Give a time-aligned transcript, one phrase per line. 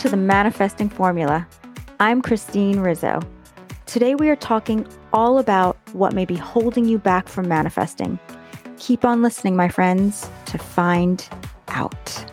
[0.00, 1.46] to the Manifesting Formula.
[2.00, 3.20] I'm Christine Rizzo.
[3.84, 8.18] Today we are talking all about what may be holding you back from manifesting.
[8.78, 11.28] Keep on listening, my friends, to find
[11.68, 12.24] out.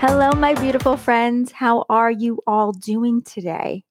[0.00, 1.52] Hello, my beautiful friends.
[1.52, 3.85] How are you all doing today?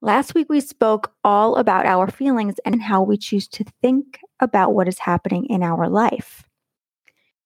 [0.00, 4.72] Last week, we spoke all about our feelings and how we choose to think about
[4.72, 6.44] what is happening in our life.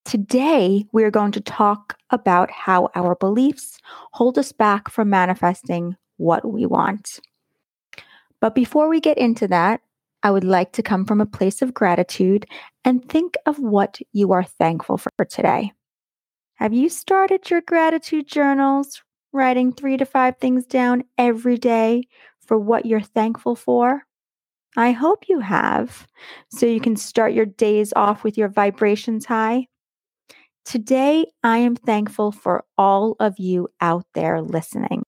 [0.05, 3.79] Today, we are going to talk about how our beliefs
[4.13, 7.21] hold us back from manifesting what we want.
[8.41, 9.81] But before we get into that,
[10.23, 12.45] I would like to come from a place of gratitude
[12.85, 15.73] and think of what you are thankful for today.
[16.57, 22.05] Have you started your gratitude journals, writing three to five things down every day
[22.53, 24.03] for what you're thankful for?
[24.77, 26.07] I hope you have,
[26.51, 29.69] so you can start your days off with your vibrations high.
[30.67, 35.03] Today, I am thankful for all of you out there listening.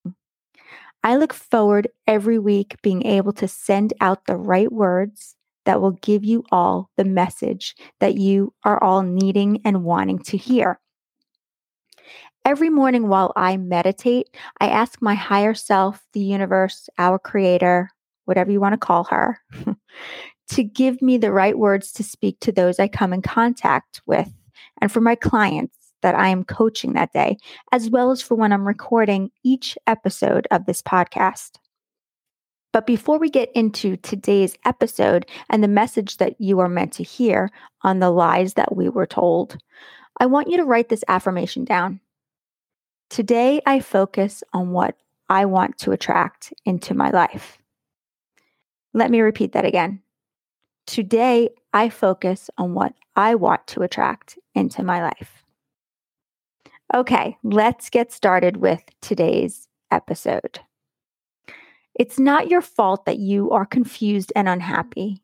[1.02, 5.36] I look forward every week being able to send out the right words
[5.66, 10.38] that will give you all the message that you are all needing and wanting to
[10.38, 10.80] hear.
[12.44, 17.88] Every morning while I meditate, I ask my higher self, the universe, our creator,
[18.26, 19.40] whatever you want to call her,
[20.50, 24.30] to give me the right words to speak to those I come in contact with
[24.82, 27.38] and for my clients that I am coaching that day,
[27.72, 31.52] as well as for when I'm recording each episode of this podcast.
[32.74, 37.02] But before we get into today's episode and the message that you are meant to
[37.02, 37.50] hear
[37.82, 39.56] on the lies that we were told,
[40.20, 42.00] I want you to write this affirmation down.
[43.10, 44.96] Today, I focus on what
[45.28, 47.58] I want to attract into my life.
[48.92, 50.02] Let me repeat that again.
[50.86, 55.44] Today, I focus on what I want to attract into my life.
[56.94, 60.60] Okay, let's get started with today's episode.
[61.94, 65.22] It's not your fault that you are confused and unhappy,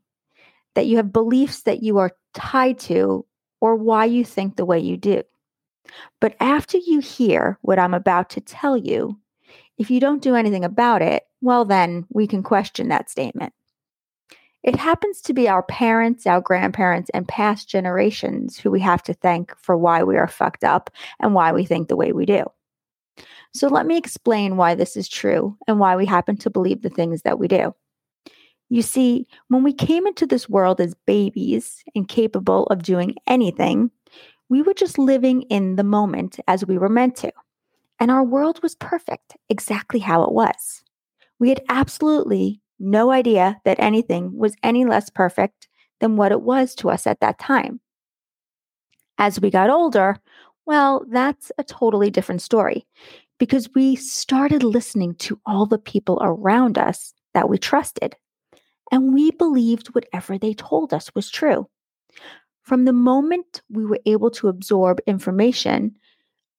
[0.75, 3.27] that you have beliefs that you are tied to,
[3.61, 5.23] or why you think the way you do.
[6.21, 9.19] But after you hear what I'm about to tell you,
[9.79, 13.53] if you don't do anything about it, well, then we can question that statement.
[14.63, 19.15] It happens to be our parents, our grandparents, and past generations who we have to
[19.15, 22.45] thank for why we are fucked up and why we think the way we do.
[23.55, 26.91] So, let me explain why this is true and why we happen to believe the
[26.91, 27.75] things that we do.
[28.69, 33.91] You see, when we came into this world as babies, incapable of doing anything,
[34.51, 37.33] we were just living in the moment as we were meant to.
[38.01, 40.83] And our world was perfect, exactly how it was.
[41.39, 45.69] We had absolutely no idea that anything was any less perfect
[46.01, 47.81] than what it was to us at that time.
[49.19, 50.17] As we got older,
[50.67, 52.87] well, that's a totally different story
[53.39, 58.17] because we started listening to all the people around us that we trusted,
[58.91, 61.69] and we believed whatever they told us was true.
[62.63, 65.97] From the moment we were able to absorb information,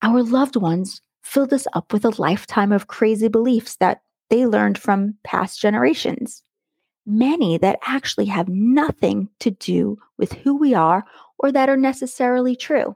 [0.02, 4.78] our loved ones filled us up with a lifetime of crazy beliefs that they learned
[4.78, 6.44] from past generations.
[7.06, 11.04] Many that actually have nothing to do with who we are
[11.38, 12.96] or that are necessarily true.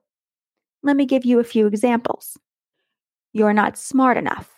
[0.84, 2.38] Let me give you a few examples.
[3.34, 4.50] You're not smart enough.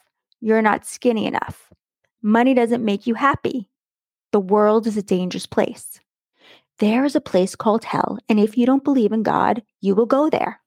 [0.42, 1.72] You're not skinny enough.
[2.22, 3.70] Money doesn't make you happy.
[4.32, 6.00] The world is a dangerous place.
[6.80, 10.06] There is a place called hell, and if you don't believe in God, you will
[10.06, 10.62] go there.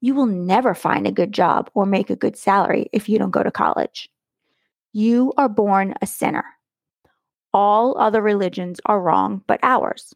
[0.00, 3.30] You will never find a good job or make a good salary if you don't
[3.30, 4.08] go to college.
[4.92, 6.44] You are born a sinner.
[7.52, 10.14] All other religions are wrong but ours.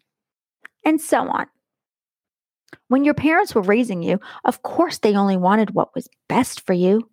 [0.85, 1.47] And so on.
[2.89, 6.73] When your parents were raising you, of course they only wanted what was best for
[6.73, 7.11] you.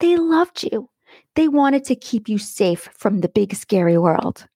[0.00, 0.88] They loved you.
[1.34, 4.46] They wanted to keep you safe from the big, scary world.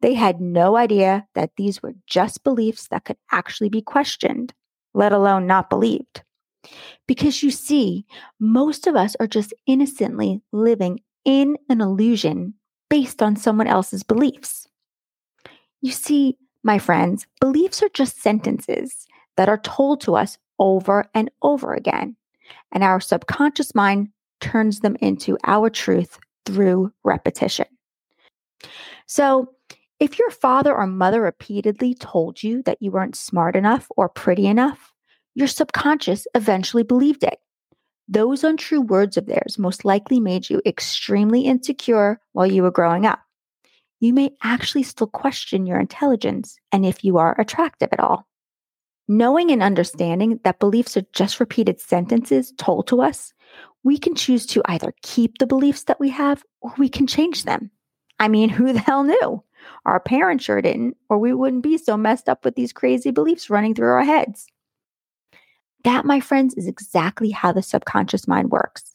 [0.00, 4.52] They had no idea that these were just beliefs that could actually be questioned,
[4.92, 6.22] let alone not believed.
[7.06, 8.06] Because you see,
[8.40, 12.54] most of us are just innocently living in an illusion
[12.90, 14.66] based on someone else's beliefs.
[15.80, 19.06] You see, my friends, beliefs are just sentences
[19.36, 22.16] that are told to us over and over again,
[22.72, 24.08] and our subconscious mind
[24.40, 27.66] turns them into our truth through repetition.
[29.06, 29.53] So,
[30.04, 34.46] if your father or mother repeatedly told you that you weren't smart enough or pretty
[34.46, 34.92] enough,
[35.34, 37.38] your subconscious eventually believed it.
[38.06, 43.06] Those untrue words of theirs most likely made you extremely insecure while you were growing
[43.06, 43.20] up.
[43.98, 48.28] You may actually still question your intelligence and if you are attractive at all.
[49.08, 53.32] Knowing and understanding that beliefs are just repeated sentences told to us,
[53.84, 57.44] we can choose to either keep the beliefs that we have or we can change
[57.44, 57.70] them.
[58.18, 59.42] I mean, who the hell knew?
[59.84, 63.50] Our parents sure didn't, or we wouldn't be so messed up with these crazy beliefs
[63.50, 64.46] running through our heads.
[65.84, 68.94] That, my friends, is exactly how the subconscious mind works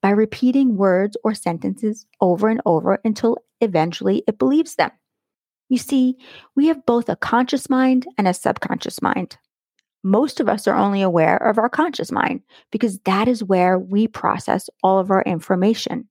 [0.00, 4.90] by repeating words or sentences over and over until eventually it believes them.
[5.68, 6.16] You see,
[6.54, 9.36] we have both a conscious mind and a subconscious mind.
[10.04, 14.06] Most of us are only aware of our conscious mind because that is where we
[14.06, 16.08] process all of our information.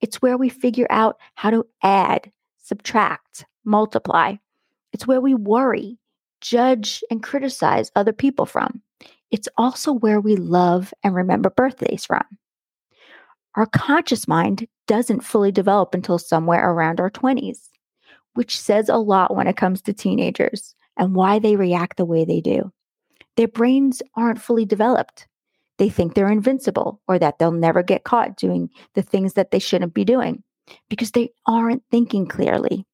[0.00, 2.32] It's where we figure out how to add,
[2.70, 4.36] subtract, multiply.
[4.92, 5.98] It's where we worry,
[6.40, 8.80] judge, and criticize other people from.
[9.32, 12.22] It's also where we love and remember birthdays from.
[13.56, 17.68] Our conscious mind doesn't fully develop until somewhere around our 20s,
[18.34, 22.24] which says a lot when it comes to teenagers and why they react the way
[22.24, 22.72] they do.
[23.36, 25.26] Their brains aren't fully developed.
[25.78, 29.58] They think they're invincible or that they'll never get caught doing the things that they
[29.58, 30.44] shouldn't be doing
[30.88, 32.86] because they aren't thinking clearly.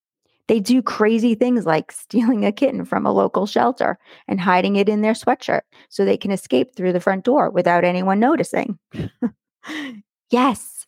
[0.49, 4.89] They do crazy things like stealing a kitten from a local shelter and hiding it
[4.89, 8.79] in their sweatshirt so they can escape through the front door without anyone noticing.
[10.31, 10.87] yes,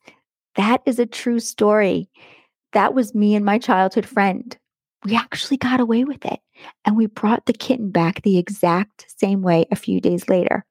[0.54, 2.08] that is a true story.
[2.72, 4.56] That was me and my childhood friend.
[5.04, 6.40] We actually got away with it
[6.84, 10.64] and we brought the kitten back the exact same way a few days later.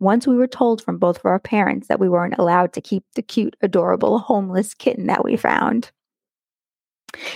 [0.00, 3.04] Once we were told from both of our parents that we weren't allowed to keep
[3.14, 5.90] the cute, adorable, homeless kitten that we found.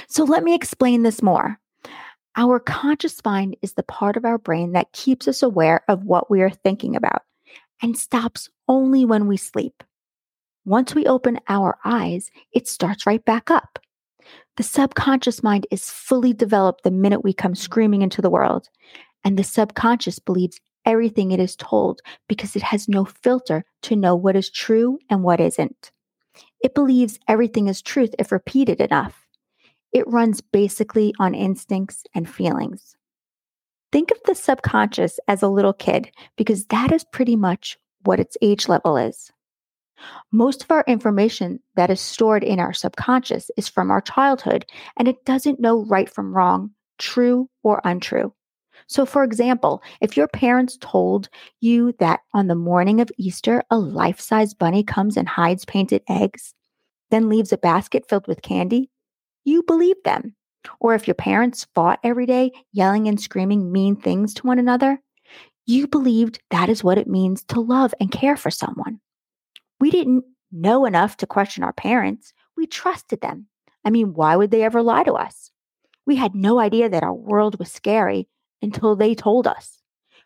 [0.09, 1.59] So let me explain this more.
[2.37, 6.31] Our conscious mind is the part of our brain that keeps us aware of what
[6.31, 7.23] we are thinking about
[7.83, 9.83] and stops only when we sleep.
[10.65, 13.79] Once we open our eyes, it starts right back up.
[14.57, 18.69] The subconscious mind is fully developed the minute we come screaming into the world,
[19.25, 24.17] and the subconscious believes everything it is told because it has no filter to know
[24.17, 25.93] what is true and what isn't.
[26.61, 29.27] It believes everything is truth if repeated enough.
[29.93, 32.97] It runs basically on instincts and feelings.
[33.93, 38.37] Think of the subconscious as a little kid because that is pretty much what its
[38.43, 39.31] age level is.
[40.33, 44.65] Most of our information that is stored in our subconscious is from our childhood
[44.97, 48.33] and it doesn't know right from wrong, true or untrue.
[48.89, 51.29] So, for example, if your parents told
[51.61, 56.03] you that on the morning of Easter, a life size bunny comes and hides painted
[56.09, 56.55] eggs,
[57.11, 58.91] then leaves a basket filled with candy,
[59.45, 60.35] you believe them.
[60.81, 65.01] Or if your parents fought every day, yelling and screaming mean things to one another,
[65.67, 69.01] you believed that is what it means to love and care for someone.
[69.81, 72.33] We didn't know enough to question our parents.
[72.57, 73.49] We trusted them.
[73.85, 75.51] I mean, why would they ever lie to us?
[76.07, 78.29] We had no idea that our world was scary
[78.63, 79.83] until they told us.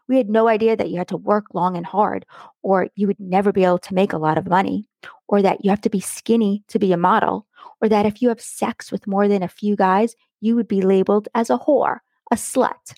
[0.08, 2.26] We had no idea that you had to work long and hard,
[2.62, 4.88] or you would never be able to make a lot of money,
[5.28, 7.46] or that you have to be skinny to be a model,
[7.80, 10.82] or that if you have sex with more than a few guys, you would be
[10.82, 11.98] labeled as a whore,
[12.30, 12.94] a slut.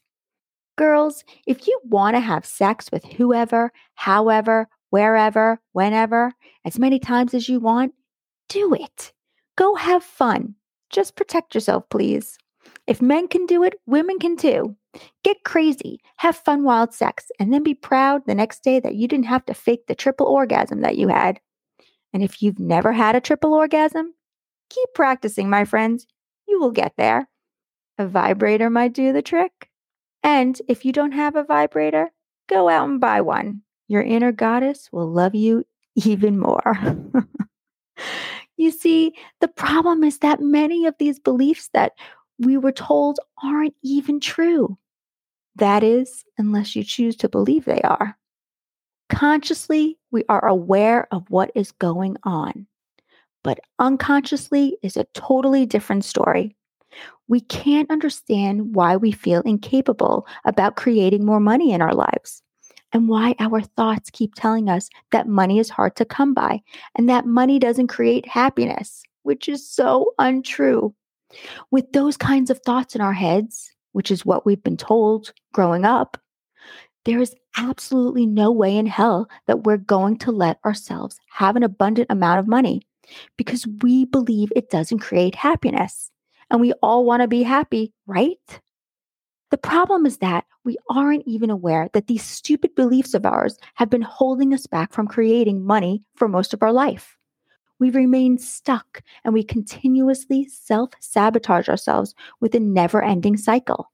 [0.77, 6.33] Girls, if you want to have sex with whoever, however, wherever, whenever,
[6.65, 7.95] as many times as you want,
[8.49, 9.13] do it.
[9.57, 10.55] Go have fun.
[10.91, 12.39] Just protect yourself, please.
[12.87, 14.77] If men can do it, women can too.
[15.23, 19.08] Get crazy, have fun wild sex, and then be proud the next day that you
[19.08, 21.41] didn't have to fake the triple orgasm that you had.
[22.13, 24.15] And if you've never had a triple orgasm,
[24.70, 26.06] Keep practicing, my friends.
[26.49, 27.29] You will get there.
[27.99, 29.69] A vibrator might do the trick.
[30.23, 32.11] And if you don't have a vibrator,
[32.49, 33.63] go out and buy one.
[33.89, 36.77] Your inner goddess will love you even more.
[38.56, 41.93] you see, the problem is that many of these beliefs that
[42.38, 44.76] we were told aren't even true.
[45.56, 48.17] That is, unless you choose to believe they are.
[49.08, 52.67] Consciously, we are aware of what is going on
[53.44, 56.56] but unconsciously is a totally different story.
[57.29, 62.43] We can't understand why we feel incapable about creating more money in our lives
[62.93, 66.62] and why our thoughts keep telling us that money is hard to come by
[66.96, 70.94] and that money doesn't create happiness, which is so untrue.
[71.70, 75.84] With those kinds of thoughts in our heads, which is what we've been told growing
[75.84, 76.17] up,
[77.05, 81.62] there is absolutely no way in hell that we're going to let ourselves have an
[81.62, 82.82] abundant amount of money
[83.36, 86.10] because we believe it doesn't create happiness.
[86.50, 88.60] And we all want to be happy, right?
[89.50, 93.91] The problem is that we aren't even aware that these stupid beliefs of ours have
[93.91, 97.17] been holding us back from creating money for most of our life.
[97.84, 103.93] We remain stuck and we continuously self sabotage ourselves with a never ending cycle.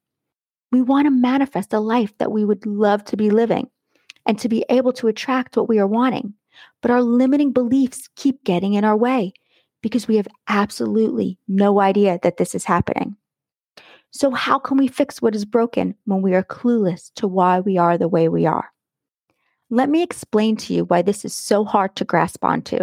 [0.71, 3.69] We want to manifest a life that we would love to be living
[4.27, 6.35] and to be able to attract what we are wanting.
[6.83, 9.33] But our limiting beliefs keep getting in our way
[9.83, 13.17] because we have absolutely no idea that this is happening.
[14.13, 17.77] So, how can we fix what is broken when we are clueless to why we
[17.77, 18.71] are the way we are?
[19.69, 22.79] Let me explain to you why this is so hard to grasp onto,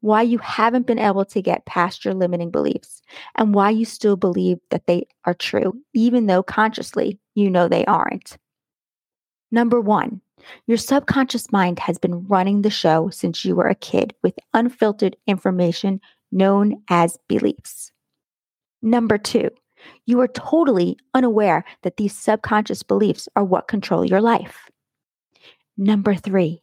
[0.00, 3.02] why you haven't been able to get past your limiting beliefs,
[3.34, 7.84] and why you still believe that they are true, even though consciously you know they
[7.86, 8.38] aren't.
[9.50, 10.20] Number one,
[10.66, 15.16] your subconscious mind has been running the show since you were a kid with unfiltered
[15.26, 16.00] information
[16.30, 17.90] known as beliefs.
[18.82, 19.50] Number two,
[20.06, 24.70] you are totally unaware that these subconscious beliefs are what control your life.
[25.76, 26.62] Number three,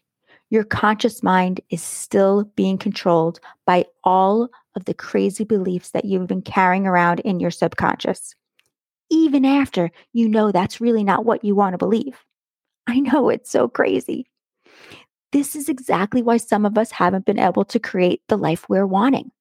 [0.50, 6.28] your conscious mind is still being controlled by all of the crazy beliefs that you've
[6.28, 8.36] been carrying around in your subconscious,
[9.10, 12.24] even after you know that's really not what you want to believe.
[12.88, 14.28] I know it's so crazy.
[15.32, 18.88] This is exactly why some of us haven't been able to create the life we're
[18.88, 19.32] wanting,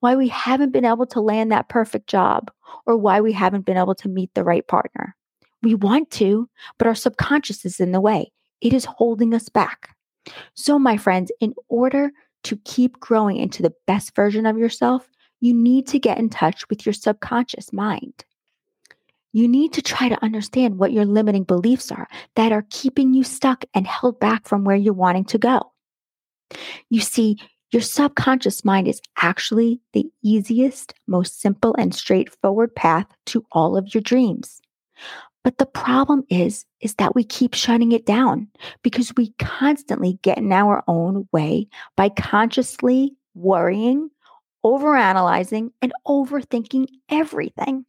[0.00, 2.50] why we haven't been able to land that perfect job,
[2.86, 5.16] or why we haven't been able to meet the right partner.
[5.62, 9.94] We want to, but our subconscious is in the way it is holding us back.
[10.54, 12.10] So, my friends, in order
[12.44, 15.08] to keep growing into the best version of yourself,
[15.40, 18.24] you need to get in touch with your subconscious mind.
[19.32, 23.22] You need to try to understand what your limiting beliefs are that are keeping you
[23.22, 25.72] stuck and held back from where you're wanting to go.
[26.88, 27.38] You see,
[27.72, 33.94] your subconscious mind is actually the easiest, most simple, and straightforward path to all of
[33.94, 34.60] your dreams.
[35.42, 38.48] But the problem is, is that we keep shutting it down
[38.82, 44.10] because we constantly get in our own way by consciously worrying,
[44.64, 47.86] overanalyzing, and overthinking everything.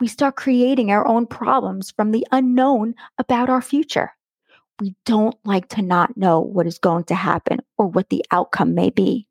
[0.00, 4.12] We start creating our own problems from the unknown about our future.
[4.80, 8.74] We don't like to not know what is going to happen or what the outcome
[8.74, 9.26] may be.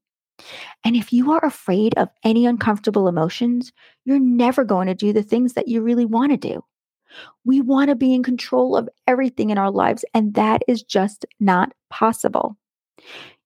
[0.84, 3.72] And if you are afraid of any uncomfortable emotions,
[4.06, 6.64] you're never going to do the things that you really want to do.
[7.46, 11.26] We want to be in control of everything in our lives, and that is just
[11.40, 12.58] not possible.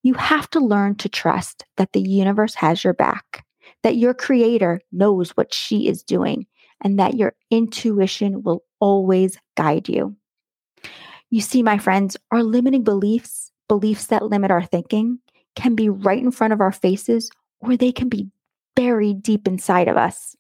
[0.04, 3.46] You have to learn to trust that the universe has your back,
[3.84, 6.46] that your creator knows what she is doing,
[6.84, 10.16] and that your intuition will always guide you.
[11.32, 15.20] You see, my friends, our limiting beliefs, beliefs that limit our thinking,
[15.56, 18.30] can be right in front of our faces or they can be
[18.76, 20.36] buried deep inside of us.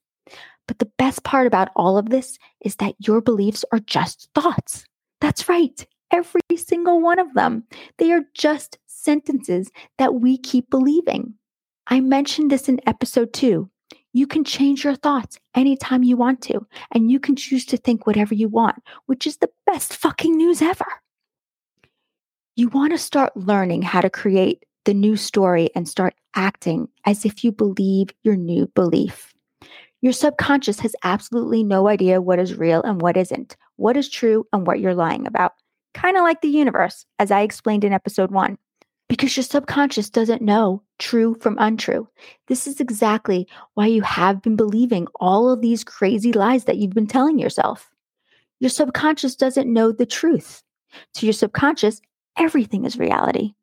[0.67, 4.85] But the best part about all of this is that your beliefs are just thoughts.
[5.21, 7.63] That's right, every single one of them.
[7.97, 11.35] They are just sentences that we keep believing.
[11.87, 13.69] I mentioned this in episode two.
[14.13, 18.07] You can change your thoughts anytime you want to, and you can choose to think
[18.07, 20.85] whatever you want, which is the best fucking news ever.
[22.55, 27.25] You want to start learning how to create the new story and start acting as
[27.25, 29.34] if you believe your new belief.
[30.05, 34.45] Your subconscious has absolutely no idea what is real and what isn't, what is true
[34.53, 35.53] and what you're lying about.
[35.95, 38.59] Kind of like the universe, as I explained in episode one,
[39.09, 42.07] because your subconscious doesn't know true from untrue.
[42.47, 46.93] This is exactly why you have been believing all of these crazy lies that you've
[46.93, 47.89] been telling yourself.
[48.59, 50.61] Your subconscious doesn't know the truth.
[51.15, 51.99] To your subconscious,
[52.37, 53.55] everything is reality.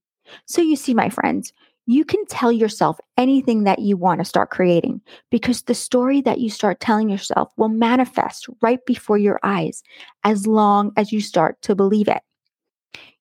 [0.47, 1.53] So you see, my friends,
[1.87, 6.39] you can tell yourself anything that you want to start creating because the story that
[6.39, 9.83] you start telling yourself will manifest right before your eyes
[10.25, 12.23] as long as you start to believe it.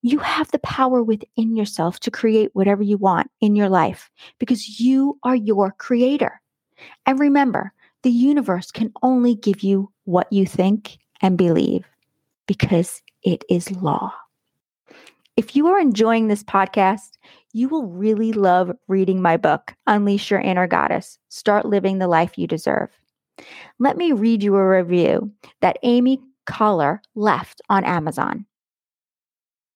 [0.04, 4.80] You have the power within yourself to create whatever you want in your life because
[4.80, 6.42] you are your creator.
[7.06, 11.86] And remember, the universe can only give you what you think and believe
[12.48, 14.14] because it is law.
[15.38, 17.18] If you are enjoying this podcast,
[17.54, 22.38] you will really love reading my book, Unleash Your Inner Goddess Start Living the Life
[22.38, 22.90] You Deserve.
[23.80, 25.32] Let me read you a review
[25.62, 28.46] that Amy Collar left on Amazon.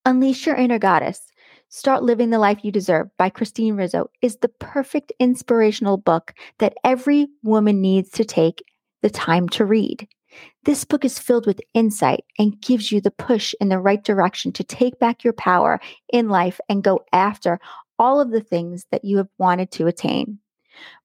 [0.06, 1.22] Unleash Your Inner Goddess
[1.70, 6.76] Start Living the Life You Deserve by Christine Rizzo is the perfect inspirational book that
[6.84, 8.64] every woman needs to take
[9.02, 10.08] the time to read.
[10.64, 14.52] This book is filled with insight and gives you the push in the right direction
[14.54, 15.80] to take back your power
[16.12, 17.60] in life and go after
[18.00, 20.40] all of the things that you have wanted to attain,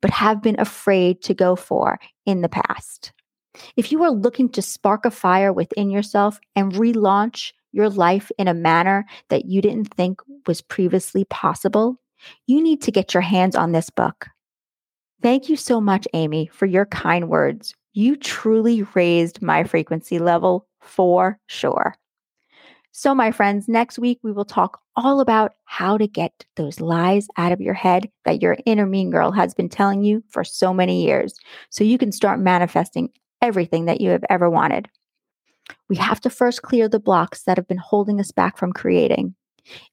[0.00, 3.12] but have been afraid to go for in the past.
[3.76, 8.48] If you are looking to spark a fire within yourself and relaunch your life in
[8.48, 12.00] a manner that you didn't think was previously possible,
[12.46, 14.26] you need to get your hands on this book.
[15.22, 17.74] Thank you so much, Amy, for your kind words.
[17.92, 21.96] You truly raised my frequency level for sure.
[22.92, 27.28] So, my friends, next week we will talk all about how to get those lies
[27.36, 30.74] out of your head that your inner mean girl has been telling you for so
[30.74, 31.34] many years
[31.70, 34.88] so you can start manifesting everything that you have ever wanted.
[35.88, 39.34] We have to first clear the blocks that have been holding us back from creating.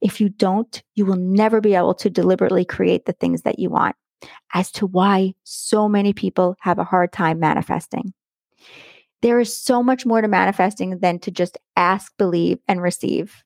[0.02, 3.70] If you don't, you will never be able to deliberately create the things that you
[3.70, 3.96] want,
[4.54, 8.14] as to why so many people have a hard time manifesting.
[9.22, 13.44] There is so much more to manifesting than to just ask, believe, and receive.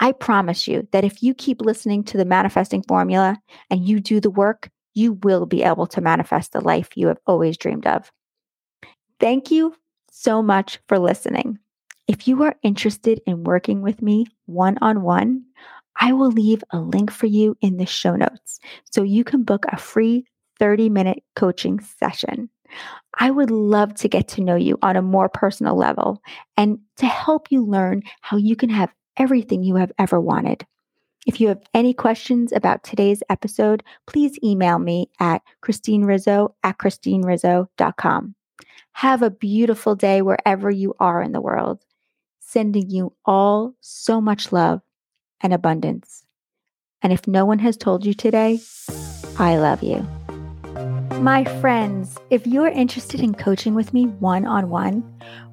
[0.00, 3.36] I promise you that if you keep listening to the manifesting formula
[3.70, 7.18] and you do the work, you will be able to manifest the life you have
[7.26, 8.10] always dreamed of.
[9.20, 9.74] Thank you
[10.10, 11.58] so much for listening.
[12.08, 15.44] If you are interested in working with me one on one,
[15.96, 19.64] I will leave a link for you in the show notes so you can book
[19.68, 20.24] a free
[20.58, 22.48] 30 minute coaching session.
[23.18, 26.22] I would love to get to know you on a more personal level
[26.56, 30.66] and to help you learn how you can have everything you have ever wanted.
[31.26, 38.34] If you have any questions about today's episode, please email me at christinerizzo at christinerizzo.com.
[38.92, 41.84] Have a beautiful day wherever you are in the world.
[42.40, 44.82] Sending you all so much love
[45.42, 46.24] and abundance.
[47.02, 48.60] And if no one has told you today,
[49.38, 50.06] I love you.
[51.20, 55.02] My friends, if you're interested in coaching with me one on one,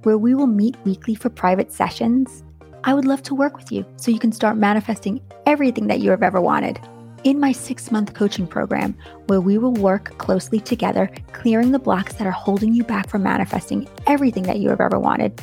[0.03, 2.43] where we will meet weekly for private sessions,
[2.83, 6.11] I would love to work with you so you can start manifesting everything that you
[6.11, 6.79] have ever wanted.
[7.23, 12.13] In my six month coaching program, where we will work closely together, clearing the blocks
[12.13, 15.39] that are holding you back from manifesting everything that you have ever wanted,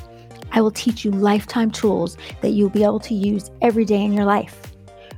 [0.57, 4.15] I will teach you lifetime tools that you'll be able to use every day in
[4.15, 4.73] your life.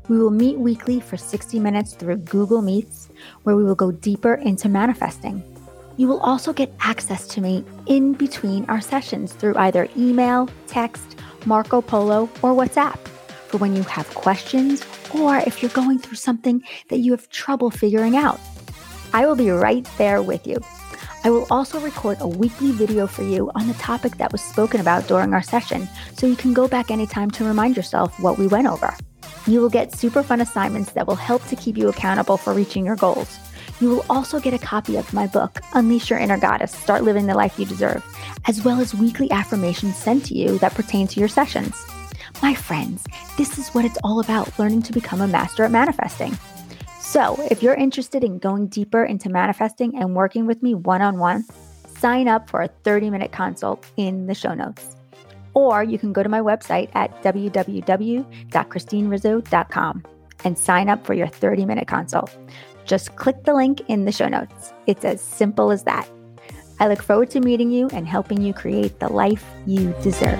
[0.08, 3.08] We will meet weekly for 60 minutes through Google Meets,
[3.44, 5.44] where we will go deeper into manifesting.
[5.96, 11.16] You will also get access to me in between our sessions through either email, text,
[11.46, 12.98] Marco Polo, or WhatsApp
[13.46, 17.70] for when you have questions or if you're going through something that you have trouble
[17.70, 18.40] figuring out.
[19.12, 20.58] I will be right there with you.
[21.24, 24.80] I will also record a weekly video for you on the topic that was spoken
[24.80, 28.46] about during our session so you can go back anytime to remind yourself what we
[28.46, 28.94] went over.
[29.46, 32.86] You will get super fun assignments that will help to keep you accountable for reaching
[32.86, 33.38] your goals.
[33.80, 37.26] You will also get a copy of my book, Unleash Your Inner Goddess Start Living
[37.26, 38.04] the Life You Deserve,
[38.46, 41.84] as well as weekly affirmations sent to you that pertain to your sessions.
[42.42, 43.04] My friends,
[43.36, 46.36] this is what it's all about learning to become a master at manifesting.
[47.10, 51.18] So, if you're interested in going deeper into manifesting and working with me one on
[51.18, 51.44] one,
[51.98, 54.94] sign up for a 30 minute consult in the show notes
[55.58, 60.04] or you can go to my website at www.christinerizzo.com
[60.44, 62.38] and sign up for your 30 minute consult.
[62.84, 64.72] Just click the link in the show notes.
[64.86, 66.08] It's as simple as that.
[66.78, 70.38] I look forward to meeting you and helping you create the life you deserve.